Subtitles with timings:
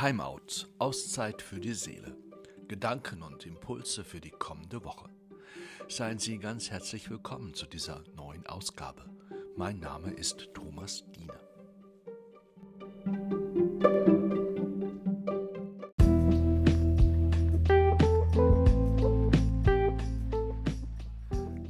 [0.00, 2.16] Timeout, Auszeit für die Seele.
[2.68, 5.08] Gedanken und Impulse für die kommende Woche.
[5.88, 9.04] Seien Sie ganz herzlich willkommen zu dieser neuen Ausgabe.
[9.56, 11.40] Mein Name ist Thomas Diener.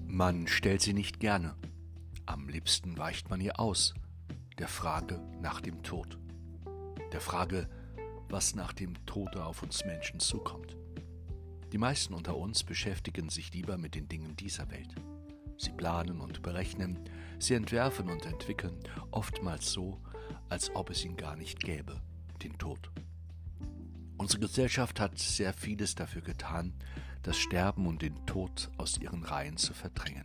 [0.07, 1.57] Man stellt sie nicht gerne.
[2.27, 3.95] Am liebsten weicht man ihr aus,
[4.59, 6.19] der Frage nach dem Tod.
[7.13, 7.71] Der Frage,
[8.29, 10.77] was nach dem Tode auf uns Menschen zukommt.
[11.73, 14.95] Die meisten unter uns beschäftigen sich lieber mit den Dingen dieser Welt.
[15.59, 16.99] Sie planen und berechnen,
[17.39, 18.79] sie entwerfen und entwickeln,
[19.11, 20.01] oftmals so,
[20.49, 22.01] als ob es ihn gar nicht gäbe,
[22.43, 22.91] den Tod.
[24.17, 26.75] Unsere Gesellschaft hat sehr vieles dafür getan,
[27.23, 30.25] das Sterben und den Tod aus ihren Reihen zu verdrängen.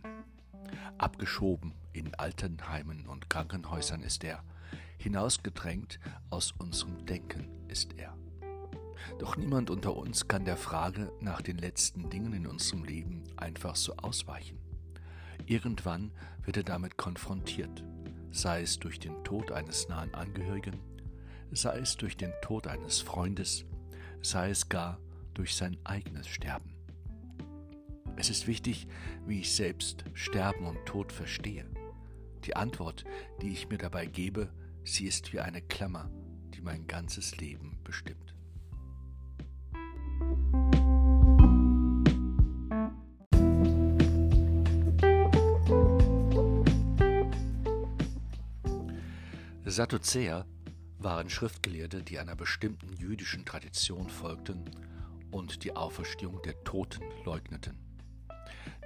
[0.98, 4.42] Abgeschoben in Altenheimen und Krankenhäusern ist er,
[4.98, 8.16] hinausgedrängt aus unserem Denken ist er.
[9.18, 13.76] Doch niemand unter uns kann der Frage nach den letzten Dingen in unserem Leben einfach
[13.76, 14.58] so ausweichen.
[15.46, 16.10] Irgendwann
[16.42, 17.84] wird er damit konfrontiert,
[18.30, 20.78] sei es durch den Tod eines nahen Angehörigen,
[21.52, 23.64] sei es durch den Tod eines Freundes,
[24.22, 24.98] sei es gar
[25.34, 26.74] durch sein eigenes Sterben.
[28.16, 28.86] Es ist wichtig,
[29.26, 31.66] wie ich selbst Sterben und Tod verstehe.
[32.44, 33.04] Die Antwort,
[33.42, 34.52] die ich mir dabei gebe,
[34.84, 36.10] sie ist wie eine Klammer,
[36.54, 38.34] die mein ganzes Leben bestimmt.
[49.74, 50.46] Sadduzäer
[50.98, 54.70] waren Schriftgelehrte, die einer bestimmten jüdischen Tradition folgten
[55.32, 57.76] und die Auferstehung der Toten leugneten.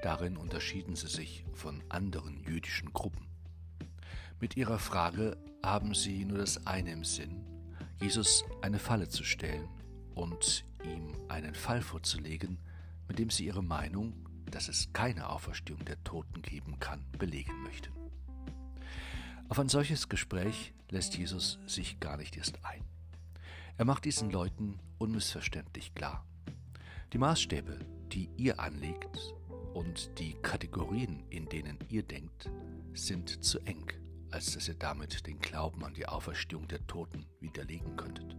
[0.03, 3.28] Darin unterschieden sie sich von anderen jüdischen Gruppen.
[4.41, 7.45] Mit ihrer Frage haben sie nur das eine im Sinn,
[8.01, 9.69] Jesus eine Falle zu stellen
[10.15, 12.59] und ihm einen Fall vorzulegen,
[13.09, 14.15] mit dem sie ihre Meinung,
[14.49, 17.93] dass es keine Auferstehung der Toten geben kann, belegen möchten.
[19.49, 22.85] Auf ein solches Gespräch lässt Jesus sich gar nicht erst ein.
[23.77, 26.25] Er macht diesen Leuten unmissverständlich klar.
[27.13, 27.79] Die Maßstäbe,
[28.13, 29.35] die ihr anlegt
[29.75, 32.51] und die Kategorien, in denen ihr denkt,
[32.93, 33.87] sind zu eng,
[34.31, 38.37] als dass ihr damit den Glauben an die Auferstehung der Toten widerlegen könntet.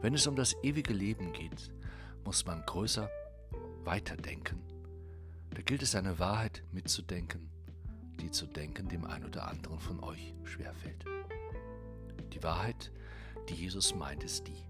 [0.00, 1.72] Wenn es um das ewige Leben geht,
[2.24, 3.08] muss man größer,
[3.84, 4.60] weiter denken.
[5.50, 7.48] Da gilt es eine Wahrheit mitzudenken,
[8.20, 11.04] die zu denken dem einen oder anderen von euch schwerfällt.
[12.32, 12.92] Die Wahrheit,
[13.48, 14.64] die Jesus meint, ist die.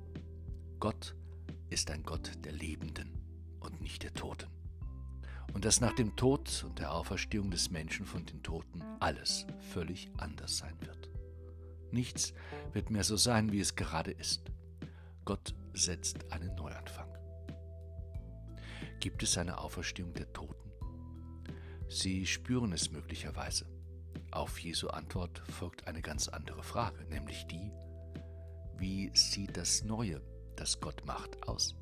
[0.78, 1.16] Gott
[1.70, 3.18] ist ein Gott der Lebenden
[3.60, 4.55] und nicht der Toten.
[5.56, 10.10] Und dass nach dem Tod und der Auferstehung des Menschen von den Toten alles völlig
[10.18, 11.08] anders sein wird.
[11.90, 12.34] Nichts
[12.74, 14.52] wird mehr so sein, wie es gerade ist.
[15.24, 17.08] Gott setzt einen Neuanfang.
[19.00, 20.70] Gibt es eine Auferstehung der Toten?
[21.88, 23.64] Sie spüren es möglicherweise.
[24.32, 27.72] Auf Jesu Antwort folgt eine ganz andere Frage, nämlich die,
[28.76, 30.20] wie sieht das Neue,
[30.54, 31.74] das Gott macht, aus?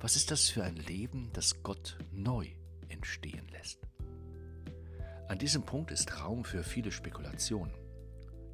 [0.00, 2.48] Was ist das für ein Leben, das Gott neu
[2.94, 3.86] entstehen lässt?
[5.28, 7.74] An diesem Punkt ist Raum für viele Spekulationen.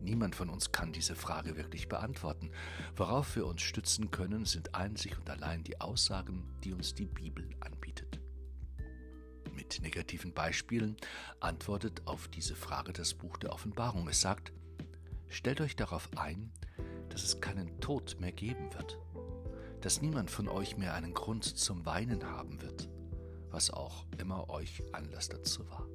[0.01, 2.51] Niemand von uns kann diese Frage wirklich beantworten.
[2.97, 7.49] Worauf wir uns stützen können, sind einzig und allein die Aussagen, die uns die Bibel
[7.61, 8.21] anbietet
[9.61, 10.97] mit negativen Beispielen
[11.39, 14.09] antwortet auf diese Frage das Buch der Offenbarung.
[14.09, 14.53] Es sagt,
[15.29, 16.51] stellt euch darauf ein,
[17.09, 18.99] dass es keinen Tod mehr geben wird,
[19.81, 22.89] dass niemand von euch mehr einen Grund zum Weinen haben wird,
[23.51, 25.87] was auch immer euch Anlass dazu war.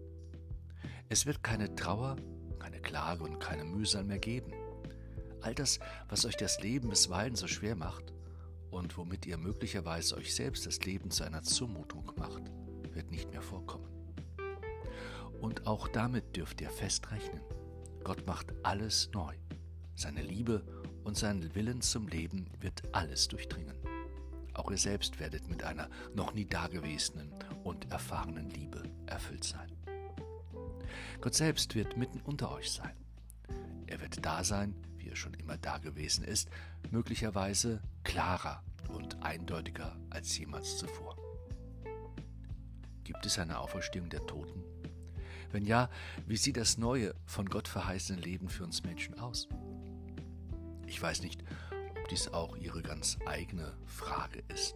[1.09, 2.15] Es wird keine Trauer,
[2.59, 4.53] keine Klage und keine Mühsal mehr geben.
[5.41, 5.79] All das,
[6.09, 8.13] was euch das Leben bisweilen so schwer macht
[8.71, 12.41] und womit ihr möglicherweise euch selbst das Leben zu einer Zumutung macht,
[12.93, 13.87] wird nicht mehr vorkommen.
[15.39, 17.41] Und auch damit dürft ihr fest rechnen.
[18.03, 19.35] Gott macht alles neu.
[19.95, 20.63] Seine Liebe
[21.03, 23.77] und sein Willen zum Leben wird alles durchdringen.
[24.55, 27.31] Auch ihr selbst werdet mit einer noch nie dagewesenen
[27.63, 29.69] und erfahrenen Liebe erfüllt sein.
[31.21, 32.95] Gott selbst wird mitten unter euch sein.
[33.85, 36.49] Er wird da sein, wie er schon immer da gewesen ist,
[36.89, 41.17] möglicherweise klarer und eindeutiger als jemals zuvor.
[43.03, 44.63] Gibt es eine Auferstehung der Toten?
[45.51, 45.89] Wenn ja,
[46.27, 49.47] wie sieht das neue, von Gott verheißene Leben für uns Menschen aus?
[50.87, 51.43] Ich weiß nicht,
[52.05, 54.75] ob dies auch Ihre ganz eigene Frage ist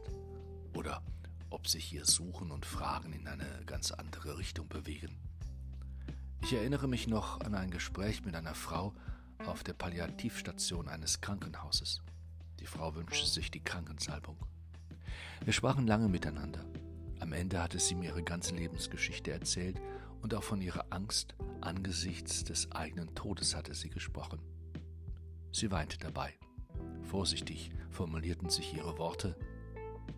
[0.75, 1.03] oder
[1.51, 5.15] ob sich Ihr Suchen und Fragen in eine ganz andere Richtung bewegen.
[6.41, 8.95] Ich erinnere mich noch an ein Gespräch mit einer Frau
[9.45, 12.01] auf der Palliativstation eines Krankenhauses.
[12.59, 14.37] Die Frau wünschte sich die Krankensalbung.
[15.45, 16.65] Wir sprachen lange miteinander.
[17.19, 19.79] Am Ende hatte sie mir ihre ganze Lebensgeschichte erzählt
[20.23, 24.39] und auch von ihrer Angst angesichts des eigenen Todes hatte sie gesprochen.
[25.51, 26.33] Sie weinte dabei.
[27.09, 29.35] Vorsichtig formulierten sich ihre Worte.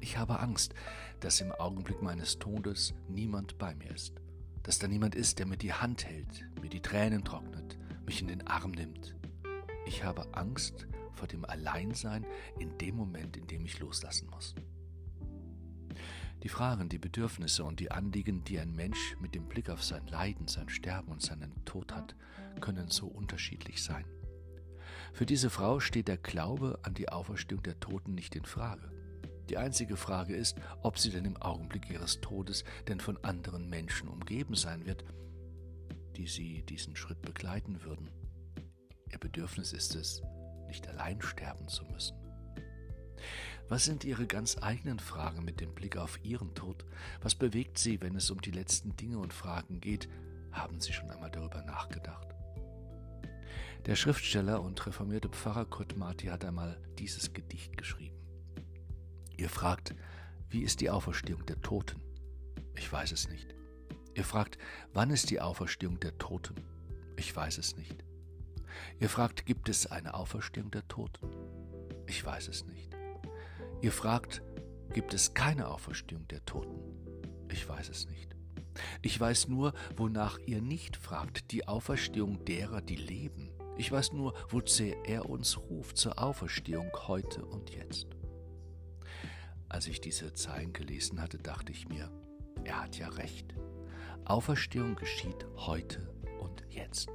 [0.02, 0.74] Ich habe Angst,
[1.22, 4.16] dass im Augenblick meines Todes niemand bei mir ist,
[4.64, 8.28] dass da niemand ist, der mir die Hand hält, mir die Tränen trocknet, mich in
[8.28, 9.16] den Arm nimmt.
[9.86, 12.26] Ich habe Angst vor dem Alleinsein
[12.60, 14.54] in dem Moment, in dem ich loslassen muss.
[16.44, 20.06] Die Fragen, die Bedürfnisse und die Anliegen, die ein Mensch mit dem Blick auf sein
[20.08, 22.18] Leiden, sein Sterben und seinen Tod hat,
[22.60, 24.04] können so unterschiedlich sein.
[25.13, 28.92] Für diese Frau steht der Glaube an die Auferstehung der Toten nicht in Frage.
[29.50, 34.08] Die einzige Frage ist, ob sie denn im Augenblick ihres Todes denn von anderen Menschen
[34.08, 35.04] umgeben sein wird,
[36.16, 38.10] die sie diesen Schritt begleiten würden.
[39.12, 40.22] Ihr Bedürfnis ist es,
[40.68, 42.16] nicht allein sterben zu müssen.
[43.68, 46.86] Was sind Ihre ganz eigenen Fragen mit dem Blick auf Ihren Tod?
[47.22, 50.10] Was bewegt Sie, wenn es um die letzten Dinge und Fragen geht?
[50.52, 52.36] Haben Sie schon einmal darüber nachgedacht?
[53.88, 58.16] Der Schriftsteller und reformierte Pfarrer Kurt Marti hat einmal dieses Gedicht geschrieben.
[59.38, 59.95] Ihr fragt,
[60.50, 62.00] wie ist die Auferstehung der Toten?
[62.75, 63.56] Ich weiß es nicht.
[64.13, 64.60] Ihr fragt,
[64.94, 66.56] wann ist die Auferstehung der Toten?
[67.16, 68.04] Ich weiß es nicht.
[69.00, 71.27] Ihr fragt, gibt es eine Auferstehung der Toten?
[72.06, 72.95] Ich weiß es nicht.
[73.81, 74.44] Ihr fragt,
[74.94, 76.80] gibt es keine Auferstehung der Toten?
[77.50, 78.36] Ich weiß es nicht.
[79.01, 83.51] Ich weiß nur, wonach ihr nicht fragt, die Auferstehung derer, die leben.
[83.78, 88.08] Ich weiß nur, wozu er uns ruft, zur Auferstehung heute und jetzt.
[89.70, 92.12] Als ich diese Zeilen gelesen hatte, dachte ich mir,
[92.64, 93.56] er hat ja recht.
[94.26, 97.10] Auferstehung geschieht heute und jetzt.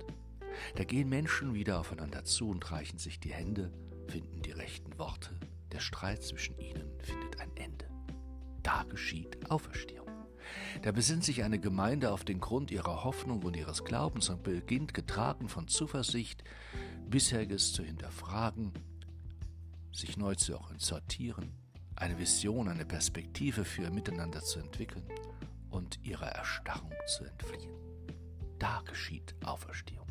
[0.74, 3.70] Da gehen Menschen wieder aufeinander zu und reichen sich die Hände,
[4.08, 5.38] finden die rechten Worte,
[5.72, 7.86] der Streit zwischen ihnen findet ein Ende.
[8.62, 10.05] Da geschieht Auferstehung.
[10.82, 14.94] Da besinnt sich eine Gemeinde auf den Grund ihrer Hoffnung und ihres Glaubens und beginnt
[14.94, 16.44] getragen von Zuversicht,
[17.08, 18.72] Bisheriges zu hinterfragen,
[19.92, 21.52] sich neu zu sortieren,
[21.94, 25.04] eine Vision, eine Perspektive für Miteinander zu entwickeln
[25.70, 27.72] und ihrer Erstarrung zu entfliehen.
[28.58, 30.05] Da geschieht Auferstehung.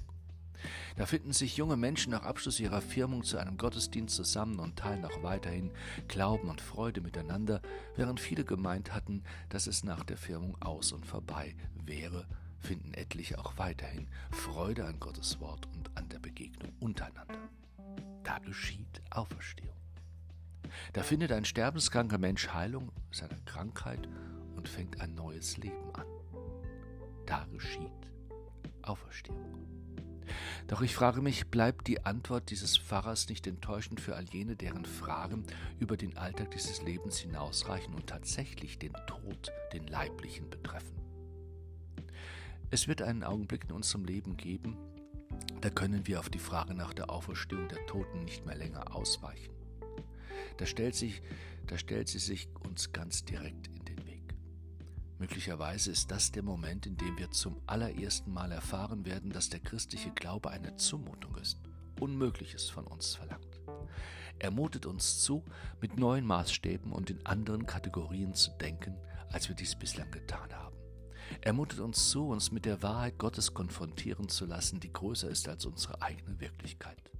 [0.96, 5.06] Da finden sich junge Menschen nach Abschluss ihrer Firmung zu einem Gottesdienst zusammen und teilen
[5.06, 5.72] auch weiterhin
[6.08, 7.62] Glauben und Freude miteinander,
[7.96, 12.28] während viele gemeint hatten, dass es nach der Firmung aus und vorbei wäre,
[12.60, 17.50] finden etliche auch weiterhin Freude an Gottes Wort und an der Begegnung untereinander.
[18.24, 19.76] Da geschieht Auferstehung.
[20.94, 24.08] Da findet ein sterbenskranker Mensch Heilung seiner Krankheit
[24.56, 26.08] und fängt ein neues Leben an.
[27.26, 27.92] Da geschieht
[28.82, 29.75] Auferstehung.
[30.68, 34.86] Doch ich frage mich, bleibt die Antwort dieses Pfarrers nicht enttäuschend für all jene, deren
[34.86, 35.46] Fragen
[35.80, 40.98] über den Alltag dieses Lebens hinausreichen und tatsächlich den Tod, den leiblichen betreffen?
[42.72, 44.76] Es wird einen Augenblick in unserem Leben geben,
[45.62, 49.54] da können wir auf die Frage nach der Auferstehung der Toten nicht mehr länger ausweichen.
[50.58, 51.22] Da stellt, sich,
[51.68, 53.75] da stellt sie sich uns ganz direkt
[55.18, 59.62] Möglicherweise ist das der Moment, in dem wir zum allerersten Mal erfahren werden, dass der
[59.62, 61.60] christliche Glaube eine Zumutung ist,
[62.00, 63.62] Unmögliches von uns verlangt.
[64.40, 65.46] Er mutet uns zu,
[65.80, 68.98] mit neuen Maßstäben und in anderen Kategorien zu denken,
[69.30, 70.76] als wir dies bislang getan haben.
[71.42, 75.48] Er mutet uns zu, uns mit der Wahrheit Gottes konfrontieren zu lassen, die größer ist
[75.48, 77.12] als unsere eigene Wirklichkeit.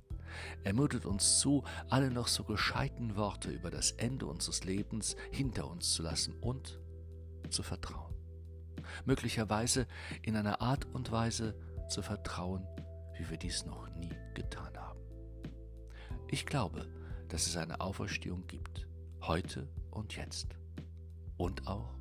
[0.64, 5.70] Er mutet uns zu, alle noch so gescheiten Worte über das Ende unseres Lebens hinter
[5.70, 6.80] uns zu lassen und
[7.50, 8.14] zu vertrauen.
[9.06, 9.88] Möglicherweise
[10.22, 11.56] in einer Art und Weise
[11.90, 12.66] zu vertrauen,
[13.18, 15.00] wie wir dies noch nie getan haben.
[16.30, 16.88] Ich glaube,
[17.30, 18.88] dass es eine Auferstehung gibt,
[19.22, 20.56] heute und jetzt,
[21.38, 21.96] und auch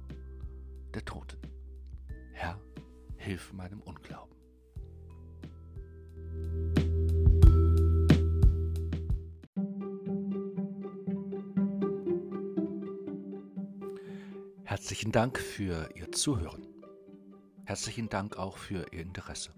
[0.94, 1.38] der Toten.
[2.32, 2.58] Herr,
[3.16, 4.34] hilf meinem Unglauben.
[14.75, 16.66] Herzlichen Dank für Ihr Zuhören.
[17.64, 19.54] Herzlichen Dank auch für Ihr Interesse.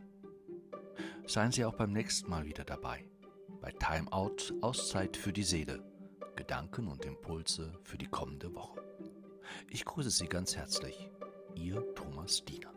[1.27, 3.09] Seien Sie auch beim nächsten Mal wieder dabei.
[3.63, 5.83] Bei Time Out Auszeit für die Seele.
[6.37, 8.83] Gedanken und Impulse für die kommende Woche.
[9.71, 11.09] Ich grüße Sie ganz herzlich.
[11.55, 12.75] Ihr Thomas Diener.